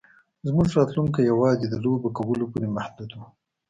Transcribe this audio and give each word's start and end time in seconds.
زموږ 0.47 0.67
راتلونکی 0.77 1.21
یوازې 1.31 1.65
د 1.69 1.75
لوبو 1.83 2.09
کولو 2.17 2.45
پورې 2.51 2.67
محدود 2.77 3.09
و 3.15 3.19